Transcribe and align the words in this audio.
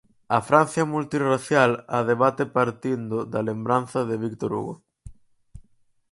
A 0.35 0.37
Francia 0.49 0.83
multirracial 0.93 1.71
a 1.97 1.99
debate 2.09 2.43
partindo 2.57 3.17
da 3.33 3.41
lembranza 3.49 3.99
de 4.09 4.15
Víctor 4.23 4.51
Hugo. 4.57 4.75